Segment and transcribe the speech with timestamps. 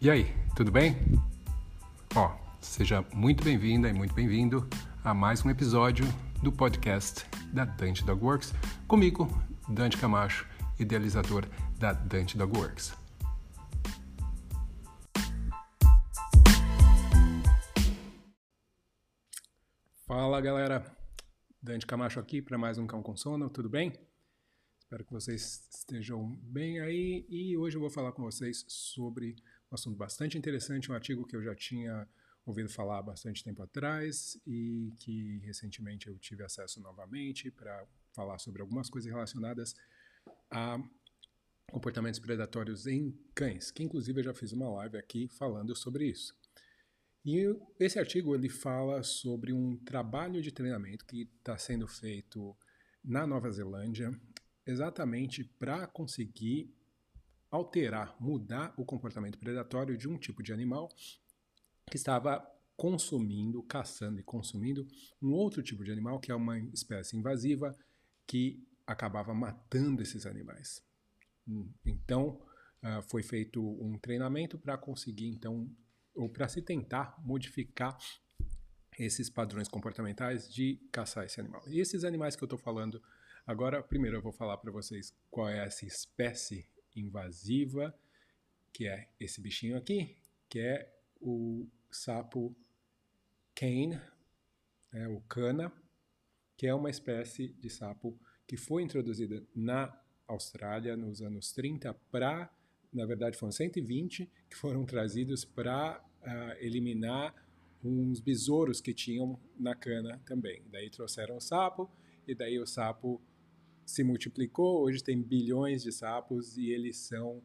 [0.00, 0.94] E aí, tudo bem?
[2.14, 4.64] Ó, seja muito bem-vinda e muito bem-vindo
[5.02, 6.04] a mais um episódio
[6.40, 8.54] do podcast da Dante Dog Works,
[8.86, 9.26] comigo,
[9.68, 10.48] Dante Camacho,
[10.78, 11.48] idealizador
[11.80, 12.94] da Dante Dog Works.
[20.06, 20.96] Fala galera,
[21.60, 23.92] Dante Camacho aqui para mais um Cão com Sono, tudo bem?
[24.78, 29.34] Espero que vocês estejam bem aí e hoje eu vou falar com vocês sobre
[29.70, 32.08] um assunto bastante interessante, um artigo que eu já tinha
[32.44, 38.62] ouvido falar bastante tempo atrás e que recentemente eu tive acesso novamente para falar sobre
[38.62, 39.74] algumas coisas relacionadas
[40.50, 40.82] a
[41.70, 46.34] comportamentos predatórios em cães, que inclusive eu já fiz uma live aqui falando sobre isso.
[47.24, 47.44] E
[47.78, 52.56] esse artigo ele fala sobre um trabalho de treinamento que está sendo feito
[53.04, 54.18] na Nova Zelândia,
[54.66, 56.74] exatamente para conseguir
[57.50, 60.88] alterar, mudar o comportamento predatório de um tipo de animal
[61.90, 62.46] que estava
[62.76, 64.86] consumindo, caçando e consumindo
[65.20, 67.76] um outro tipo de animal que é uma espécie invasiva
[68.26, 70.82] que acabava matando esses animais.
[71.46, 72.40] Hum, então,
[72.82, 75.68] uh, foi feito um treinamento para conseguir, então,
[76.14, 77.98] ou para se tentar modificar
[78.98, 81.62] esses padrões comportamentais de caçar esse animal.
[81.68, 83.02] E esses animais que eu estou falando
[83.46, 86.68] agora, primeiro eu vou falar para vocês qual é essa espécie
[86.98, 87.94] invasiva,
[88.72, 90.16] que é esse bichinho aqui,
[90.48, 92.54] que é o sapo
[93.54, 94.00] cane,
[94.92, 95.72] é o cana,
[96.56, 99.94] que é uma espécie de sapo que foi introduzida na
[100.26, 102.50] Austrália nos anos 30 para,
[102.92, 107.34] na verdade foram 120 que foram trazidos para uh, eliminar
[107.82, 110.62] uns besouros que tinham na cana também.
[110.70, 111.90] Daí trouxeram o sapo
[112.26, 113.20] e daí o sapo
[113.88, 117.38] se multiplicou, hoje tem bilhões de sapos e eles são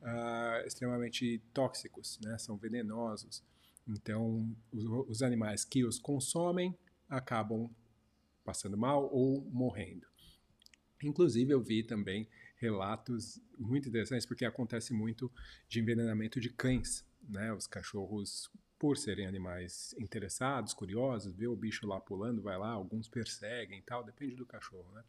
[0.00, 2.38] uh, extremamente tóxicos, né?
[2.38, 3.44] são venenosos.
[3.86, 6.74] Então, os, os animais que os consomem
[7.06, 7.70] acabam
[8.42, 10.06] passando mal ou morrendo.
[11.02, 15.30] Inclusive, eu vi também relatos muito interessantes, porque acontece muito
[15.68, 17.06] de envenenamento de cães.
[17.28, 17.52] Né?
[17.52, 23.06] Os cachorros, por serem animais interessados, curiosos, vê o bicho lá pulando, vai lá, alguns
[23.06, 24.90] perseguem e tal, depende do cachorro.
[24.94, 25.04] Né?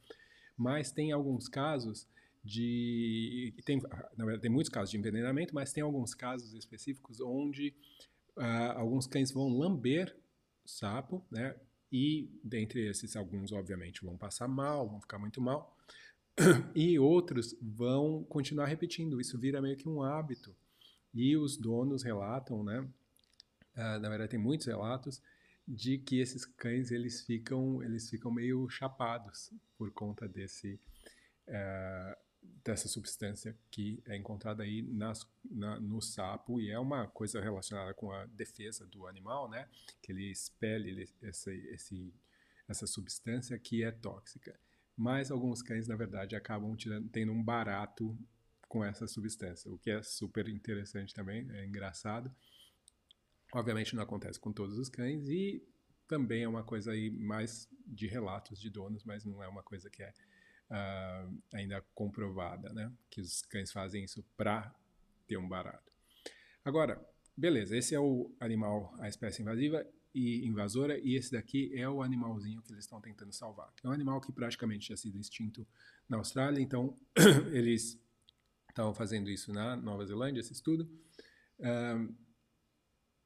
[0.62, 2.08] Mas tem alguns casos
[2.44, 3.54] de.
[3.66, 3.82] Tem,
[4.16, 7.74] na verdade, tem muitos casos de envenenamento, mas tem alguns casos específicos onde
[8.38, 10.16] uh, alguns cães vão lamber
[10.64, 11.56] sapo, né?
[11.92, 15.76] E dentre esses, alguns, obviamente, vão passar mal, vão ficar muito mal,
[16.76, 19.20] e outros vão continuar repetindo.
[19.20, 20.56] Isso vira meio que um hábito.
[21.14, 22.88] E os donos relatam, né?
[23.76, 25.22] Uh, na verdade, tem muitos relatos
[25.74, 30.78] de que esses cães eles ficam eles ficam meio chapados por conta desse
[31.48, 32.16] uh,
[32.64, 37.94] dessa substância que é encontrada aí nas, na, no sapo e é uma coisa relacionada
[37.94, 39.68] com a defesa do animal, né?
[40.02, 42.14] Que ele expele ele, essa, esse,
[42.68, 44.60] essa substância que é tóxica.
[44.96, 48.18] Mas alguns cães, na verdade, acabam tirando, tendo um barato
[48.68, 52.34] com essa substância, o que é super interessante também, é engraçado.
[53.54, 55.62] Obviamente não acontece com todos os cães e
[56.08, 59.90] também é uma coisa aí mais de relatos de donos, mas não é uma coisa
[59.90, 60.14] que é
[60.70, 62.92] uh, ainda comprovada, né?
[63.10, 64.74] Que os cães fazem isso para
[65.28, 65.92] ter um barato.
[66.64, 67.02] Agora,
[67.36, 72.02] beleza, esse é o animal, a espécie invasiva e invasora, e esse daqui é o
[72.02, 73.74] animalzinho que eles estão tentando salvar.
[73.84, 75.66] É um animal que praticamente tinha sido extinto
[76.08, 76.96] na Austrália, então
[77.52, 77.98] eles
[78.70, 80.90] estavam fazendo isso na Nova Zelândia, esse estudo.
[81.60, 82.14] Uh,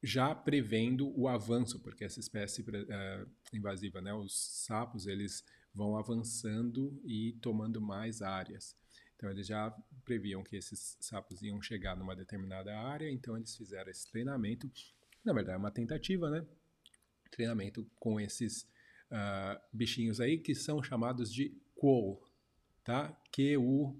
[0.06, 5.44] já prevendo o avanço, porque essa espécie uh, invasiva, né, os sapos, eles
[5.74, 8.76] vão avançando e tomando mais áreas.
[9.16, 13.90] Então eles já previam que esses sapos iam chegar numa determinada área, então eles fizeram
[13.90, 14.70] esse treinamento.
[15.24, 16.46] Na verdade, é uma tentativa, né?
[17.32, 18.62] Treinamento com esses
[19.10, 22.22] uh, bichinhos aí que são chamados de quoll,
[22.84, 23.08] tá?
[23.32, 23.96] Q-U-O-L-L,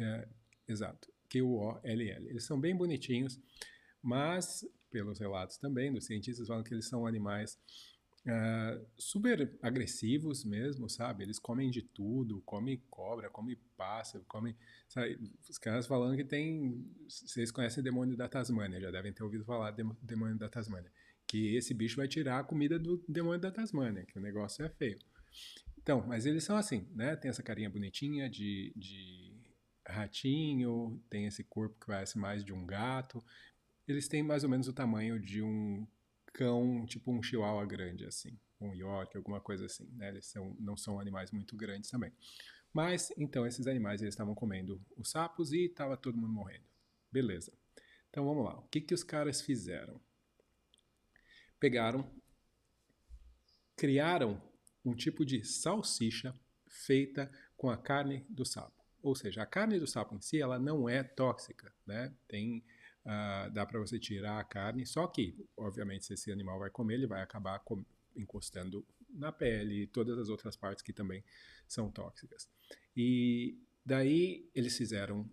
[0.00, 0.28] uh,
[0.66, 1.17] exato.
[1.28, 2.28] Q-U-O-L-L.
[2.28, 3.40] Eles são bem bonitinhos,
[4.02, 7.58] mas, pelos relatos também dos cientistas, falam que eles são animais
[8.26, 11.24] uh, super agressivos mesmo, sabe?
[11.24, 14.56] Eles comem de tudo, comem cobra, comem pássaro, comem...
[14.88, 15.18] Sabe?
[15.48, 16.84] Os caras falando que tem...
[17.08, 20.90] Vocês conhecem o demônio da Tasmânia, já devem ter ouvido falar do demônio da Tasmânia.
[21.26, 24.68] Que esse bicho vai tirar a comida do demônio da Tasmânia, que o negócio é
[24.68, 24.98] feio.
[25.88, 27.16] Então, mas eles são assim, né?
[27.16, 29.17] Tem essa carinha bonitinha de, de
[29.88, 33.24] ratinho, tem esse corpo que parece mais de um gato.
[33.86, 35.86] Eles têm mais ou menos o tamanho de um
[36.32, 40.08] cão, tipo um chihuahua grande, assim, um York, alguma coisa assim, né?
[40.08, 42.12] Eles são, não são animais muito grandes também.
[42.72, 46.64] Mas, então, esses animais, eles estavam comendo os sapos e estava todo mundo morrendo.
[47.10, 47.52] Beleza.
[48.10, 48.58] Então vamos lá.
[48.58, 50.00] O que, que os caras fizeram?
[51.58, 52.08] Pegaram,
[53.76, 54.40] criaram
[54.84, 58.77] um tipo de salsicha feita com a carne do sapo.
[59.02, 62.12] Ou seja, a carne do sapo em si ela não é tóxica, né?
[62.26, 62.64] Tem,
[63.04, 66.94] uh, dá para você tirar a carne, só que, obviamente, se esse animal vai comer,
[66.94, 67.84] ele vai acabar com,
[68.16, 71.24] encostando na pele e todas as outras partes que também
[71.66, 72.48] são tóxicas.
[72.96, 75.30] E daí eles fizeram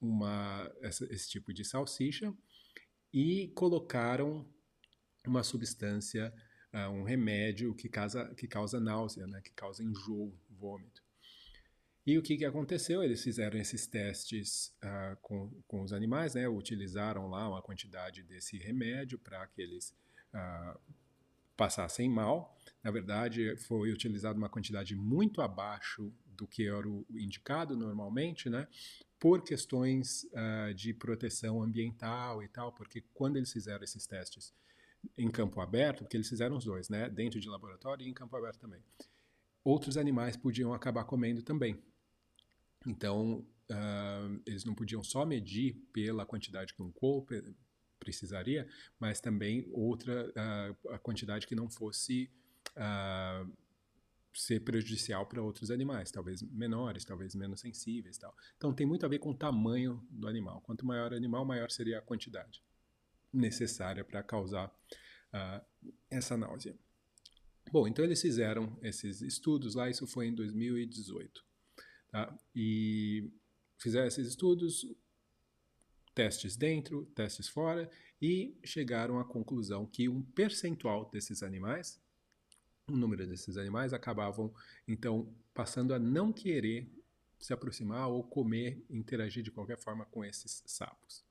[0.00, 2.34] uma, essa, esse tipo de salsicha
[3.12, 4.46] e colocaram
[5.26, 6.34] uma substância,
[6.72, 11.03] uh, um remédio que causa, que causa náusea, né, que causa enjoo, vômito.
[12.06, 13.02] E o que, que aconteceu?
[13.02, 18.58] Eles fizeram esses testes uh, com, com os animais, né, utilizaram lá uma quantidade desse
[18.58, 19.94] remédio para que eles
[20.34, 20.78] uh,
[21.56, 22.54] passassem mal.
[22.82, 28.68] Na verdade, foi utilizada uma quantidade muito abaixo do que era o indicado normalmente, né?
[29.18, 34.52] Por questões uh, de proteção ambiental e tal, porque quando eles fizeram esses testes
[35.16, 37.08] em campo aberto, porque eles fizeram os dois, né?
[37.08, 38.82] Dentro de laboratório e em campo aberto também.
[39.62, 41.82] Outros animais podiam acabar comendo também.
[42.86, 47.34] Então, uh, eles não podiam só medir pela quantidade que um corpo
[47.98, 52.30] precisaria, mas também outra uh, a quantidade que não fosse
[52.76, 53.50] uh,
[54.34, 58.34] ser prejudicial para outros animais, talvez menores, talvez menos sensíveis, tal.
[58.56, 60.60] Então tem muito a ver com o tamanho do animal.
[60.62, 62.62] Quanto maior o animal, maior seria a quantidade
[63.32, 64.72] necessária para causar
[66.08, 66.78] essa náusea.
[67.72, 71.44] Bom, então eles fizeram esses estudos lá, isso foi em 2018.
[72.14, 72.32] Tá?
[72.54, 73.28] E
[73.76, 74.86] fizeram esses estudos,
[76.14, 77.90] testes dentro, testes fora,
[78.22, 82.00] e chegaram à conclusão que um percentual desses animais,
[82.86, 84.54] o número desses animais, acabavam
[84.86, 86.88] então passando a não querer
[87.36, 91.24] se aproximar ou comer, interagir de qualquer forma com esses sapos.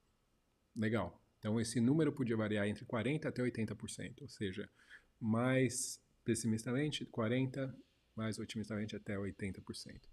[0.75, 1.17] Legal.
[1.39, 4.69] Então esse número podia variar entre 40 até 80%, ou seja,
[5.17, 7.73] mais pessimistamente 40,
[8.17, 10.12] mais otimistamente até 80%.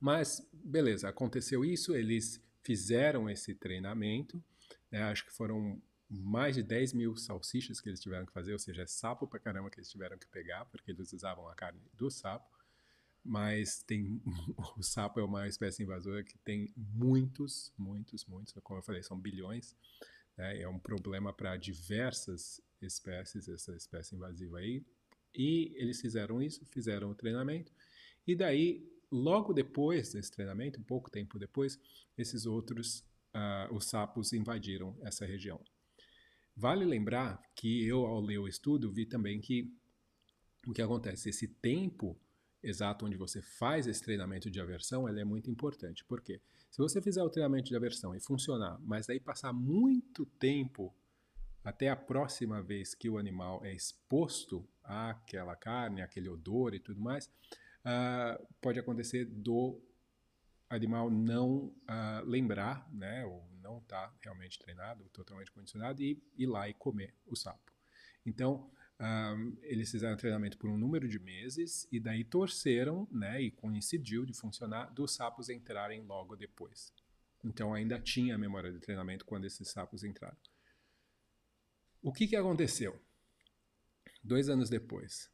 [0.00, 4.42] Mas beleza, aconteceu isso, eles fizeram esse treinamento,
[4.90, 8.58] né, acho que foram mais de 10 mil salsichas que eles tiveram que fazer, ou
[8.58, 11.80] seja, é sapo pra caramba que eles tiveram que pegar, porque eles usavam a carne
[11.94, 12.58] do sapo.
[13.22, 14.20] Mas tem
[14.76, 19.20] o sapo é uma espécie invasora que tem muitos, muitos, muitos, como eu falei, são
[19.20, 19.76] bilhões.
[20.36, 24.84] Né, é um problema para diversas espécies, essa espécie invasiva aí.
[25.32, 27.72] E eles fizeram isso, fizeram o treinamento,
[28.26, 31.78] e daí logo depois desse treinamento, pouco tempo depois,
[32.16, 33.00] esses outros,
[33.34, 35.60] uh, os sapos invadiram essa região.
[36.56, 39.72] Vale lembrar que eu, ao ler o estudo, vi também que
[40.66, 42.18] o que acontece, esse tempo
[42.62, 46.04] exato onde você faz esse treinamento de aversão, ele é muito importante.
[46.04, 46.40] Por quê?
[46.70, 50.94] Se você fizer o treinamento de aversão e funcionar, mas aí passar muito tempo
[51.64, 57.00] até a próxima vez que o animal é exposto àquela carne, àquele odor e tudo
[57.00, 57.30] mais,
[57.84, 59.80] uh, pode acontecer do
[60.68, 66.46] animal não uh, lembrar, né, ou não estar tá realmente treinado, totalmente condicionado, e ir
[66.46, 67.72] lá e comer o sapo.
[68.24, 73.40] Então, um, ah, eles fizeram treinamento por um número de meses e daí torceram, né,
[73.40, 76.92] e coincidiu de funcionar, dos sapos entrarem logo depois.
[77.42, 80.36] Então ainda tinha a memória de treinamento quando esses sapos entraram.
[82.02, 83.00] O que, que aconteceu?
[84.22, 85.30] Dois anos depois,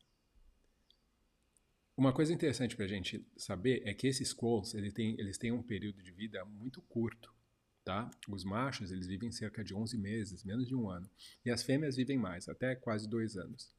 [1.96, 5.50] uma coisa interessante para a gente saber é que esses quolls ele tem, eles têm
[5.50, 7.34] um período de vida muito curto.
[7.82, 8.10] Tá?
[8.28, 11.08] Os machos eles vivem cerca de 11 meses, menos de um ano.
[11.44, 13.72] E as fêmeas vivem mais, até quase dois anos.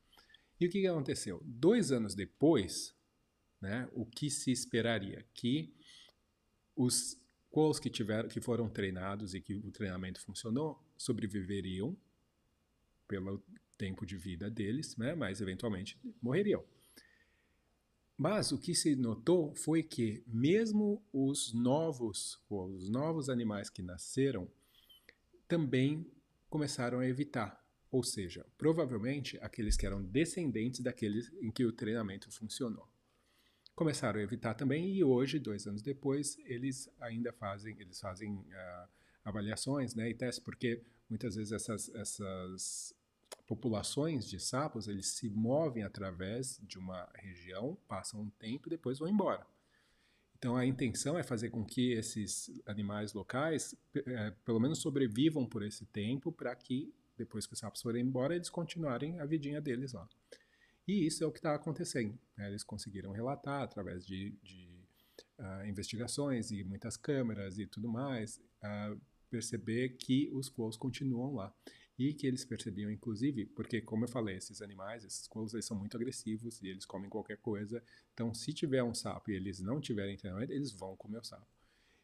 [0.60, 1.42] E o que, que aconteceu?
[1.46, 2.96] Dois anos depois,
[3.62, 5.26] né, o que se esperaria?
[5.34, 5.76] Que
[6.76, 7.22] os
[7.52, 11.96] quolls que, tiveram, que foram treinados e que o treinamento funcionou sobreviveriam
[13.08, 13.44] pelo
[13.78, 16.64] tempo de vida deles, né, mas eventualmente morreriam.
[18.18, 24.50] Mas o que se notou foi que mesmo os novos, os novos animais que nasceram
[25.48, 26.04] também
[26.50, 27.64] começaram a evitar.
[27.92, 32.90] Ou seja, provavelmente aqueles que eram descendentes daqueles em que o treinamento funcionou.
[33.76, 38.88] Começaram a evitar também e hoje, dois anos depois, eles ainda fazem, eles fazem uh,
[39.24, 42.97] avaliações né, e testes, porque muitas vezes essas, essas
[43.48, 49.00] populações de sapos, eles se movem através de uma região, passam um tempo e depois
[49.00, 49.48] vão embora.
[50.38, 55.64] Então a intenção é fazer com que esses animais locais, é, pelo menos sobrevivam por
[55.64, 59.94] esse tempo, para que depois que os sapos forem embora, eles continuarem a vidinha deles
[59.94, 60.08] lá.
[60.88, 62.18] E isso é o que está acontecendo.
[62.38, 62.50] Né?
[62.50, 64.70] Eles conseguiram relatar através de, de
[65.40, 69.00] uh, investigações e muitas câmeras e tudo mais, uh,
[69.30, 71.54] perceber que os quolls continuam lá.
[71.98, 75.78] E que eles percebiam, inclusive, porque, como eu falei, esses animais, esses quolls, eles são
[75.78, 77.84] muito agressivos e eles comem qualquer coisa.
[78.14, 81.48] Então, se tiver um sapo e eles não tiverem treinamento, eles vão comer o sapo.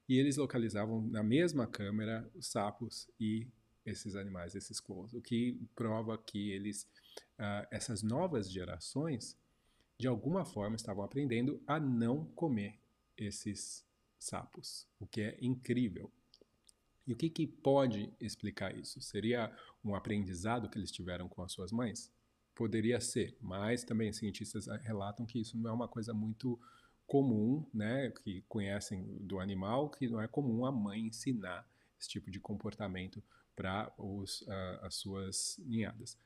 [0.10, 3.48] E eles localizavam na mesma câmera os sapos e
[3.86, 6.84] esses animais, esses quolls, o que prova que eles,
[7.38, 9.38] uh, essas novas gerações,
[9.98, 12.80] de alguma forma estavam aprendendo a não comer
[13.18, 13.86] esses
[14.18, 16.12] sapos, o que é incrível.
[17.06, 19.02] E o que, que pode explicar isso?
[19.02, 19.52] Seria
[19.84, 22.12] um aprendizado que eles tiveram com as suas mães?
[22.56, 26.60] Poderia ser, mas também cientistas relatam que isso não é uma coisa muito
[27.06, 31.68] comum, né, que conhecem do animal, que não é comum a mãe ensinar
[32.00, 33.24] esse tipo de comportamento
[33.56, 34.24] para uh,
[34.82, 36.18] as suas ninhadas.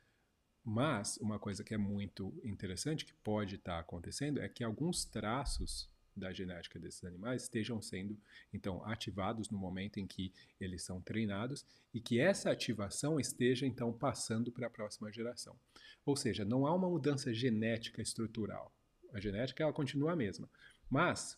[0.64, 5.06] Mas uma coisa que é muito interessante que pode estar tá acontecendo é que alguns
[5.06, 8.18] traços da genética desses animais estejam sendo
[8.54, 13.94] então ativados no momento em que eles são treinados e que essa ativação esteja então
[13.94, 15.58] passando para a próxima geração.
[16.06, 18.74] Ou seja, não há uma mudança genética estrutural.
[19.14, 20.50] A genética ela continua a mesma,
[20.90, 21.38] mas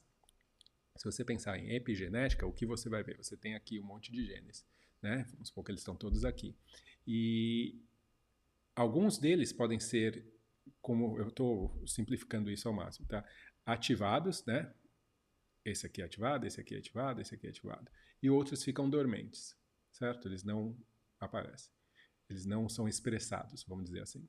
[1.00, 3.16] se você pensar em epigenética, o que você vai ver?
[3.18, 4.66] Você tem aqui um monte de genes,
[5.02, 5.26] né?
[5.32, 6.54] Vamos supor que eles estão todos aqui.
[7.08, 7.82] E
[8.76, 10.26] alguns deles podem ser,
[10.82, 13.26] como eu estou simplificando isso ao máximo, tá?
[13.72, 14.74] Ativados, né?
[15.64, 17.92] Esse aqui é ativado, esse aqui é ativado, esse aqui é ativado.
[18.22, 19.56] E outros ficam dormentes,
[19.92, 20.28] certo?
[20.28, 20.76] Eles não
[21.20, 21.72] aparecem.
[22.28, 24.28] Eles não são expressados, vamos dizer assim.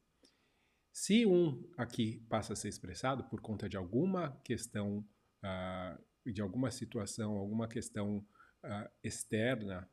[0.92, 4.99] Se um aqui passa a ser expressado por conta de alguma questão,
[5.42, 9.88] uh, de alguma situação, alguma questão uh, externa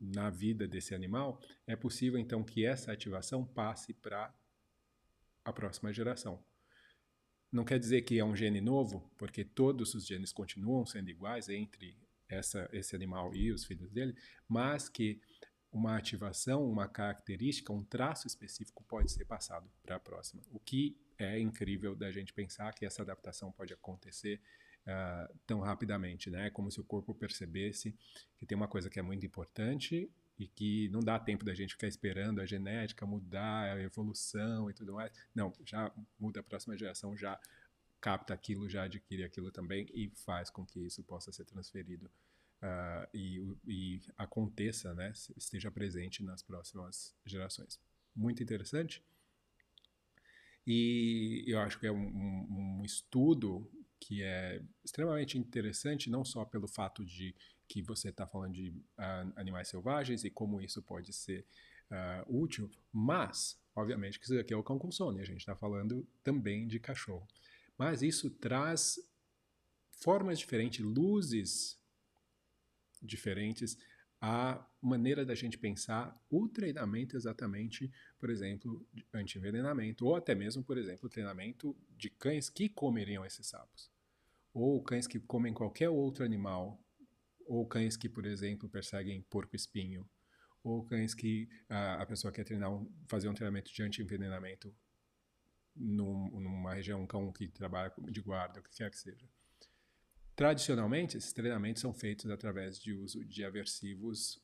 [0.00, 4.32] na vida desse animal, é possível então que essa ativação passe para
[5.44, 6.42] a próxima geração.
[7.54, 11.48] Não quer dizer que é um gene novo, porque todos os genes continuam sendo iguais
[11.48, 11.96] entre
[12.28, 14.12] essa, esse animal e os filhos dele,
[14.48, 15.20] mas que
[15.70, 20.42] uma ativação, uma característica, um traço específico pode ser passado para a próxima.
[20.50, 24.40] O que é incrível da gente pensar que essa adaptação pode acontecer
[24.88, 26.50] uh, tão rapidamente, né?
[26.50, 27.96] Como se o corpo percebesse
[28.36, 31.74] que tem uma coisa que é muito importante e que não dá tempo da gente
[31.74, 35.12] ficar esperando a genética mudar, a evolução e tudo mais.
[35.34, 37.38] Não, já muda a próxima geração, já
[38.00, 42.10] capta aquilo, já adquire aquilo também e faz com que isso possa ser transferido
[42.62, 47.80] uh, e, e, aconteça, né, esteja presente nas próximas gerações.
[48.14, 49.02] Muito interessante.
[50.66, 56.44] E eu acho que é um, um, um estudo que é extremamente interessante, não só
[56.44, 57.34] pelo fato de
[57.68, 61.46] que você está falando de uh, animais selvagens e como isso pode ser
[61.90, 65.38] uh, útil, mas, obviamente, que isso aqui é o cão com sono, e a gente
[65.38, 67.26] está falando também de cachorro.
[67.76, 68.98] Mas isso traz
[69.90, 71.80] formas diferentes, luzes
[73.02, 73.76] diferentes
[74.20, 80.78] a maneira da gente pensar o treinamento exatamente, por exemplo, anti-envenenamento, ou até mesmo, por
[80.78, 83.90] exemplo, treinamento de cães que comeriam esses sapos,
[84.54, 86.82] ou cães que comem qualquer outro animal
[87.46, 90.08] ou cães que, por exemplo, perseguem porco-espinho,
[90.62, 94.74] ou cães que a, a pessoa quer treinar, um, fazer um treinamento de anti-envenenamento
[95.76, 99.28] num, numa região, um cão que trabalha de guarda, o que quer que seja.
[100.34, 104.42] Tradicionalmente, esses treinamentos são feitos através de uso de aversivos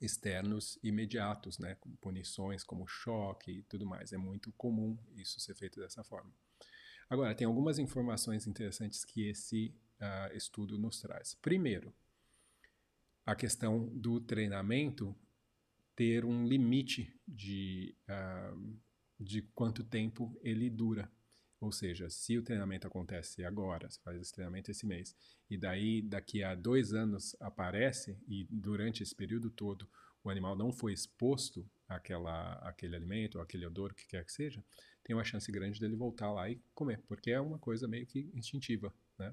[0.00, 4.12] externos imediatos, né, como punições, como choque e tudo mais.
[4.12, 6.32] É muito comum isso ser feito dessa forma.
[7.08, 11.34] Agora, tem algumas informações interessantes que esse uh, estudo nos traz.
[11.34, 11.92] Primeiro,
[13.30, 15.14] a questão do treinamento
[15.94, 18.76] ter um limite de, uh,
[19.20, 21.08] de quanto tempo ele dura.
[21.60, 25.14] Ou seja, se o treinamento acontece agora, você faz esse treinamento esse mês,
[25.48, 29.88] e daí daqui a dois anos aparece, e durante esse período todo
[30.24, 34.32] o animal não foi exposto àquela, àquele alimento, ou àquele odor, o que quer que
[34.32, 34.64] seja,
[35.04, 38.28] tem uma chance grande dele voltar lá e comer, porque é uma coisa meio que
[38.34, 39.32] instintiva, né?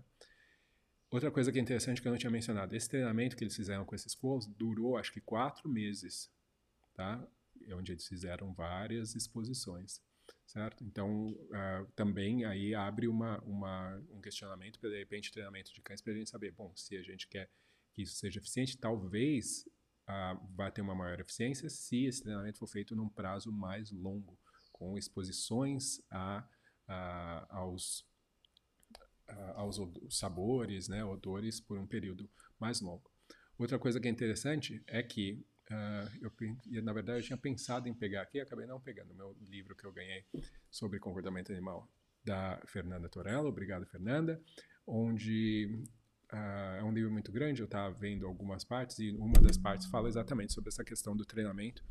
[1.10, 3.86] Outra coisa que é interessante que eu não tinha mencionado, esse treinamento que eles fizeram
[3.86, 6.30] com esses quolls durou acho que quatro meses,
[6.94, 7.26] tá?
[7.66, 10.02] É onde eles fizeram várias exposições,
[10.46, 10.84] certo?
[10.84, 16.02] Então, uh, também aí abre uma, uma, um questionamento para, de repente, treinamento de cães
[16.02, 17.50] para a gente saber, bom, se a gente quer
[17.94, 19.66] que isso seja eficiente, talvez
[20.10, 24.38] uh, vá ter uma maior eficiência se esse treinamento for feito num prazo mais longo,
[24.74, 26.46] com exposições a,
[26.86, 28.06] a aos
[29.56, 29.80] aos
[30.10, 32.30] sabores, né, odores por um período
[32.60, 33.12] mais longo.
[33.58, 36.32] Outra coisa que é interessante é que uh,
[36.72, 39.86] eu, na verdade, eu tinha pensado em pegar aqui, acabei não pegando meu livro que
[39.86, 40.26] eu ganhei
[40.70, 41.90] sobre comportamento animal
[42.24, 44.42] da Fernanda Torello, obrigado Fernanda,
[44.86, 45.84] onde
[46.32, 49.88] uh, é um livro muito grande, eu estava vendo algumas partes e uma das partes
[49.88, 51.84] fala exatamente sobre essa questão do treinamento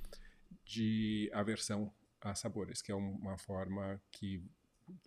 [0.65, 4.43] de aversão a sabores, que é uma forma que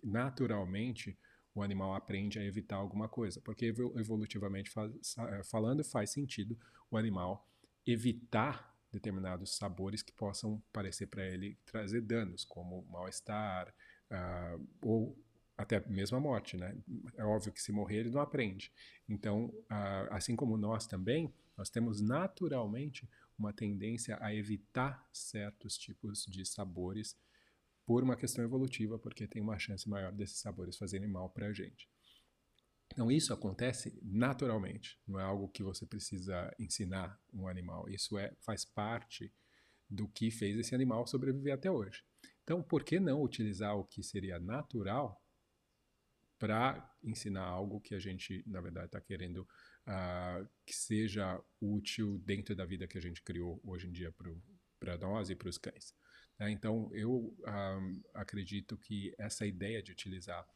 [0.02, 1.18] naturalmente
[1.54, 3.66] o animal aprende a evitar alguma coisa, porque
[3.96, 4.70] evolutivamente
[5.44, 6.58] falando faz sentido
[6.90, 7.48] o animal
[7.86, 13.72] evitar determinados sabores que possam parecer para ele trazer danos, como mal-estar
[14.10, 15.16] uh, ou
[15.56, 16.74] até mesmo a morte, né?
[17.16, 18.72] É óbvio que se morrer ele não aprende.
[19.08, 26.24] Então, uh, assim como nós também, nós temos naturalmente uma tendência a evitar certos tipos
[26.26, 27.16] de sabores
[27.90, 31.52] por uma questão evolutiva, porque tem uma chance maior desses sabores fazerem mal para a
[31.52, 31.90] gente.
[32.86, 37.88] Então, isso acontece naturalmente, não é algo que você precisa ensinar um animal.
[37.88, 39.34] Isso é, faz parte
[39.88, 42.04] do que fez esse animal sobreviver até hoje.
[42.44, 45.20] Então, por que não utilizar o que seria natural
[46.38, 52.54] para ensinar algo que a gente, na verdade, está querendo uh, que seja útil dentro
[52.54, 54.14] da vida que a gente criou hoje em dia
[54.78, 55.92] para nós e para os cães?
[56.40, 56.50] Né?
[56.50, 60.48] Então, eu um, acredito que essa ideia de utilizar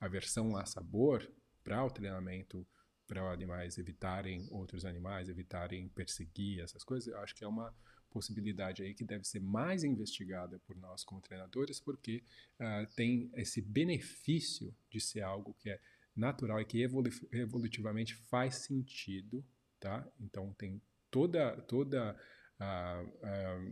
[0.00, 1.30] a versão a sabor
[1.62, 2.66] para o treinamento
[3.06, 7.72] para animais evitarem outros animais, evitarem perseguir essas coisas, eu acho que é uma
[8.10, 12.24] possibilidade aí que deve ser mais investigada por nós como treinadores, porque
[12.58, 15.80] uh, tem esse benefício de ser algo que é
[16.16, 19.44] natural e que evolu evolutivamente faz sentido,
[19.78, 20.08] tá?
[20.18, 22.16] Então tem toda toda
[22.58, 23.70] a, a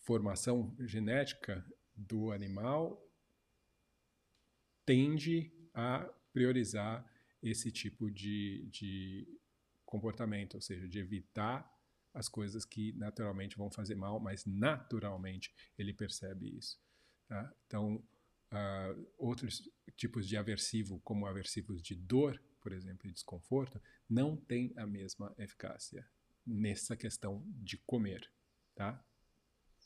[0.00, 1.64] formação genética
[1.94, 3.06] do animal
[4.84, 6.00] tende a
[6.32, 7.04] priorizar
[7.42, 9.26] esse tipo de, de
[9.84, 11.68] comportamento, ou seja, de evitar
[12.12, 16.78] as coisas que naturalmente vão fazer mal, mas naturalmente ele percebe isso.
[17.28, 17.54] Tá?
[17.66, 17.96] Então,
[18.52, 24.72] uh, outros tipos de aversivo, como aversivos de dor, por exemplo, e desconforto, não têm
[24.76, 26.06] a mesma eficácia
[26.44, 28.30] nessa questão de comer,
[28.74, 29.02] tá?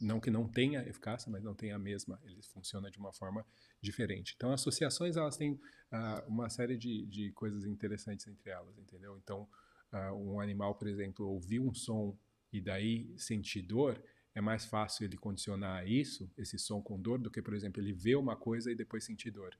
[0.01, 3.47] Não que não tenha eficácia, mas não tem a mesma, ele funciona de uma forma
[3.81, 4.35] diferente.
[4.37, 9.17] Então, associações, elas têm uh, uma série de, de coisas interessantes entre elas, entendeu?
[9.17, 9.49] Então,
[9.93, 12.19] uh, um animal, por exemplo, ouvir um som
[12.53, 14.03] e daí sentir dor,
[14.35, 17.93] é mais fácil ele condicionar isso, esse som com dor, do que, por exemplo, ele
[17.93, 19.57] ver uma coisa e depois sentir dor.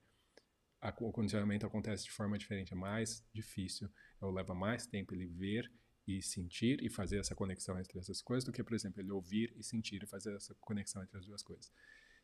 [0.99, 3.89] o condicionamento acontece de forma diferente, é mais difícil,
[4.21, 5.71] leva mais tempo ele ver
[6.07, 9.53] e sentir e fazer essa conexão entre essas coisas do que, por exemplo, ele ouvir
[9.57, 11.71] e sentir e fazer essa conexão entre as duas coisas.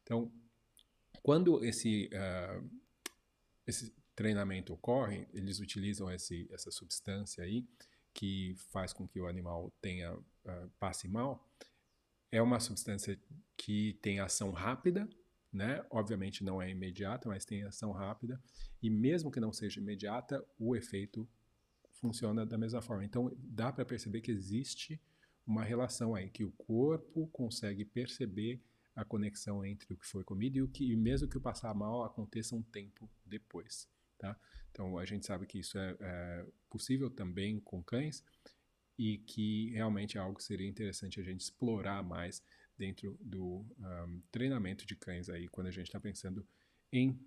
[0.03, 0.31] Então,
[1.23, 2.69] quando esse, uh,
[3.65, 7.67] esse treinamento ocorre, eles utilizam esse, essa substância aí
[8.13, 11.49] que faz com que o animal tenha uh, passe mal.
[12.31, 13.19] É uma substância
[13.57, 15.07] que tem ação rápida,
[15.51, 15.85] né?
[15.89, 18.41] Obviamente não é imediata, mas tem ação rápida.
[18.81, 21.27] E mesmo que não seja imediata, o efeito
[22.01, 23.05] funciona da mesma forma.
[23.05, 24.99] Então, dá para perceber que existe
[25.45, 28.61] uma relação aí, que o corpo consegue perceber
[28.95, 32.03] a conexão entre o que foi comido e o que, mesmo que o passar mal
[32.03, 33.87] aconteça um tempo depois,
[34.17, 34.37] tá?
[34.71, 38.23] Então, a gente sabe que isso é, é possível também com cães
[38.97, 42.43] e que realmente é algo que seria interessante a gente explorar mais
[42.77, 46.45] dentro do um, treinamento de cães aí, quando a gente está pensando
[46.91, 47.19] em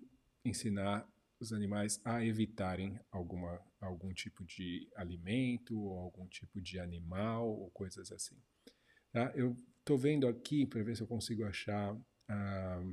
[0.43, 1.07] ensinar
[1.45, 7.69] os animais a evitarem alguma, algum tipo de alimento ou algum tipo de animal ou
[7.71, 8.37] coisas assim.
[9.11, 9.31] Tá?
[9.35, 11.95] Eu estou vendo aqui para ver se eu consigo achar
[12.27, 12.83] a,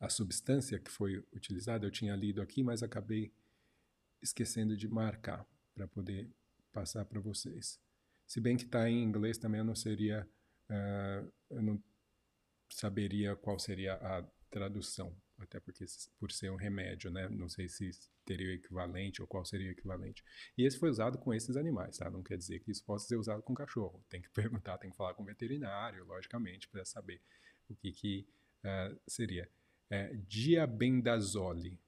[0.00, 1.86] a substância que foi utilizada.
[1.86, 3.32] Eu tinha lido aqui, mas acabei
[4.22, 6.30] esquecendo de marcar para poder
[6.72, 7.80] passar para vocês.
[8.26, 10.28] Se bem que está em inglês também, eu não seria,
[10.70, 11.82] uh, eu não
[12.70, 15.84] saberia qual seria a tradução até porque
[16.18, 17.28] por ser um remédio, né?
[17.28, 17.90] Não sei se
[18.24, 20.24] teria o equivalente ou qual seria o equivalente.
[20.56, 22.10] E esse foi usado com esses animais, tá?
[22.10, 24.04] Não quer dizer que isso possa ser usado com cachorro.
[24.08, 27.20] Tem que perguntar, tem que falar com o veterinário, logicamente, para saber
[27.68, 28.26] o que, que
[28.64, 29.48] uh, seria.
[29.90, 31.78] É, diabendazole.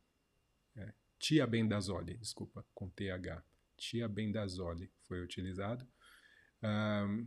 [0.77, 3.43] É, tiabendazole, desculpa, com TH.
[3.77, 5.87] Tiabendazole foi utilizado.
[6.63, 7.27] Um,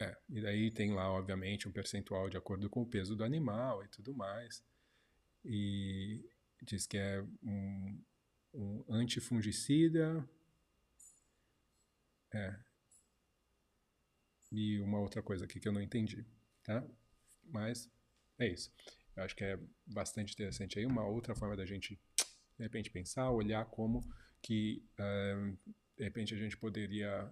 [0.00, 3.84] é, e daí tem lá, obviamente, um percentual de acordo com o peso do animal
[3.84, 4.64] e tudo mais.
[5.44, 6.26] E
[6.62, 8.02] diz que é um,
[8.54, 10.26] um antifungicida.
[12.32, 12.58] É.
[14.50, 16.26] E uma outra coisa aqui que eu não entendi,
[16.64, 16.82] tá?
[17.44, 17.90] Mas
[18.38, 18.72] é isso.
[19.14, 20.86] Eu acho que é bastante interessante aí.
[20.86, 22.00] Uma outra forma da gente,
[22.56, 24.02] de repente, pensar, olhar como
[24.40, 25.58] que, uh,
[25.96, 27.30] de repente, a gente poderia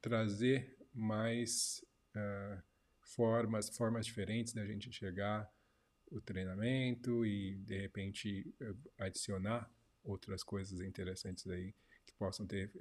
[0.00, 1.84] trazer mais
[2.16, 2.62] uh,
[3.00, 5.50] formas, formas diferentes da gente enxergar
[6.10, 8.54] o treinamento e de repente
[8.98, 9.70] adicionar
[10.02, 11.74] outras coisas interessantes aí
[12.06, 12.72] que possam ter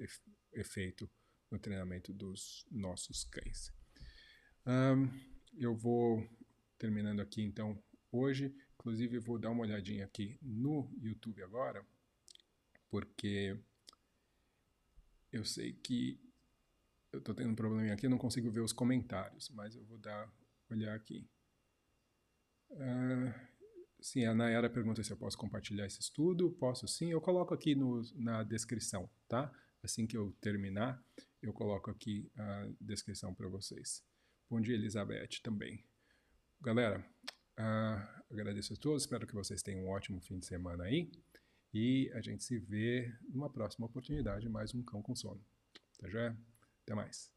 [0.54, 1.10] efeito
[1.52, 3.72] no treinamento dos nossos cães.
[4.66, 5.10] Um,
[5.58, 6.28] eu vou
[6.78, 8.54] terminando aqui então hoje.
[8.76, 11.86] Inclusive, vou dar uma olhadinha aqui no YouTube agora,
[12.90, 13.58] porque
[15.32, 16.20] eu sei que
[17.12, 19.98] eu estou tendo um probleminha aqui, eu não consigo ver os comentários, mas eu vou
[19.98, 20.32] dar
[20.70, 21.28] olhar aqui.
[22.72, 23.34] Uh,
[24.00, 26.52] sim, a Nayara pergunta se eu posso compartilhar esse estudo.
[26.52, 29.52] Posso sim, eu coloco aqui no, na descrição, tá?
[29.82, 31.02] Assim que eu terminar,
[31.42, 34.04] eu coloco aqui a descrição para vocês.
[34.50, 35.84] Bom dia, Elizabeth, também.
[36.62, 37.00] Galera,
[37.60, 41.10] uh, agradeço a todos, espero que vocês tenham um ótimo fim de semana aí.
[41.74, 45.44] E a gente se vê numa próxima oportunidade, mais um Cão com Sono.
[46.00, 46.36] Tá já?
[46.88, 47.30] Até mais.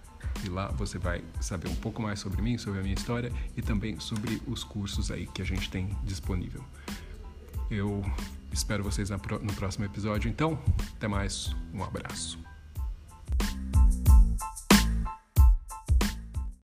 [0.44, 3.62] e lá você vai saber um pouco mais sobre mim, sobre a minha história e
[3.62, 6.64] também sobre os cursos aí que a gente tem disponível.
[7.70, 8.04] Eu
[8.52, 10.58] espero vocês no próximo episódio, então,
[10.96, 12.43] até mais, um abraço.